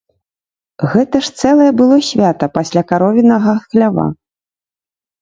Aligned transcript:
Гэта 0.93 1.21
ж 1.27 1.35
цэлае 1.43 1.69
было 1.83 2.01
свята 2.09 2.51
пасля 2.57 2.81
каровінага 2.95 3.51
хлява. 3.71 4.07